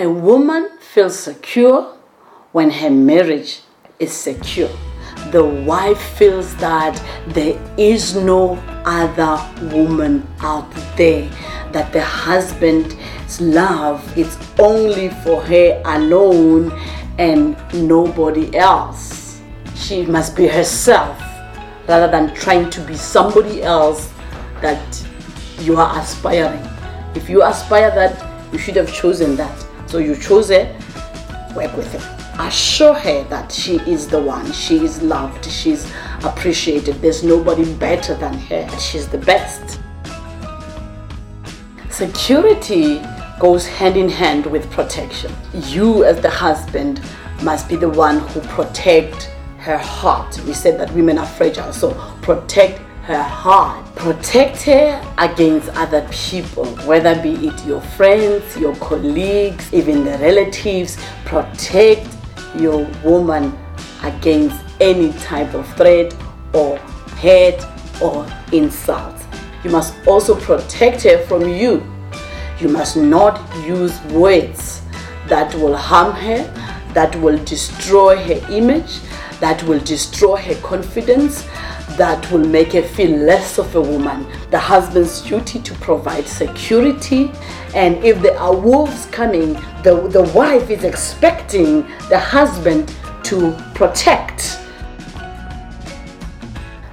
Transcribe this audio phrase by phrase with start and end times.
[0.00, 1.94] A woman feels secure
[2.52, 3.60] when her marriage
[3.98, 4.70] is secure.
[5.30, 8.54] The wife feels that there is no
[8.86, 9.36] other
[9.76, 11.28] woman out there,
[11.72, 12.96] that the husband's
[13.42, 16.72] love is only for her alone
[17.18, 19.42] and nobody else.
[19.74, 21.20] She must be herself
[21.86, 24.10] rather than trying to be somebody else
[24.62, 25.06] that
[25.58, 26.66] you are aspiring.
[27.14, 28.16] If you aspire that,
[28.50, 29.66] you should have chosen that.
[29.90, 30.66] So you chose her,
[31.56, 32.36] work with her.
[32.38, 37.02] Assure her that she is the one, she is loved, she's appreciated.
[37.02, 39.80] There's nobody better than her, she's the best.
[41.90, 43.02] Security
[43.40, 45.32] goes hand in hand with protection.
[45.52, 47.02] You, as the husband,
[47.42, 49.24] must be the one who protect
[49.58, 50.40] her heart.
[50.46, 53.84] We said that women are fragile, so protect her heart.
[53.96, 60.96] Protect her against other people, whether be it your friends, your colleagues, even the relatives.
[61.24, 62.06] Protect
[62.56, 63.58] your woman
[64.02, 66.14] against any type of threat
[66.52, 66.78] or
[67.18, 67.60] hate
[68.00, 69.14] or insult.
[69.64, 71.84] You must also protect her from you.
[72.60, 74.82] You must not use words
[75.26, 76.44] that will harm her,
[76.94, 79.00] that will destroy her image,
[79.40, 81.44] that will destroy her confidence,
[81.96, 84.26] that will make her feel less of a woman.
[84.50, 87.30] The husband's duty to provide security,
[87.74, 94.58] and if there are wolves coming, the, the wife is expecting the husband to protect.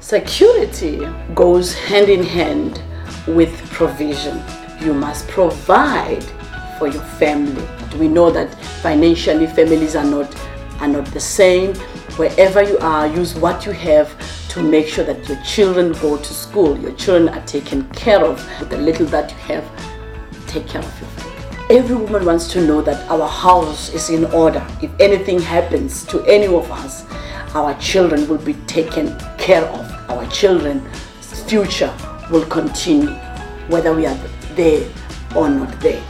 [0.00, 2.82] Security goes hand in hand
[3.26, 4.42] with provision.
[4.80, 6.24] You must provide
[6.78, 7.64] for your family.
[7.98, 10.34] We know that financially families are not
[10.80, 11.74] are not the same.
[12.16, 14.08] Wherever you are, use what you have
[14.50, 18.44] to make sure that your children go to school, your children are taken care of.
[18.58, 19.64] With the little that you have,
[20.48, 21.76] take care of your family.
[21.76, 24.66] Every woman wants to know that our house is in order.
[24.82, 27.06] If anything happens to any of us,
[27.54, 30.10] our children will be taken care of.
[30.10, 30.82] Our children's
[31.48, 31.94] future
[32.28, 33.14] will continue,
[33.68, 34.18] whether we are
[34.56, 34.90] there
[35.36, 36.02] or not there.